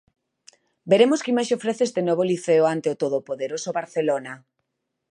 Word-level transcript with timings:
Veremos 0.91 1.21
que 1.23 1.31
imaxe 1.33 1.57
ofrece 1.59 1.83
este 1.85 2.01
novo 2.07 2.27
Liceo 2.31 2.63
ante 2.73 2.87
o 2.93 2.99
todopoderoso 3.03 3.69
Barcelona. 3.79 4.33